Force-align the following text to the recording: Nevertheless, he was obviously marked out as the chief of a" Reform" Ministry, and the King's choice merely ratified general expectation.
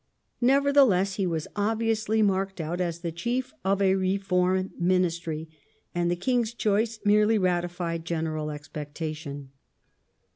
Nevertheless, 0.41 1.17
he 1.17 1.27
was 1.27 1.47
obviously 1.55 2.23
marked 2.23 2.59
out 2.59 2.81
as 2.81 3.01
the 3.01 3.11
chief 3.11 3.53
of 3.63 3.83
a" 3.83 3.93
Reform" 3.95 4.71
Ministry, 4.79 5.47
and 5.93 6.09
the 6.09 6.15
King's 6.15 6.55
choice 6.55 6.97
merely 7.05 7.37
ratified 7.37 8.03
general 8.03 8.49
expectation. 8.49 9.51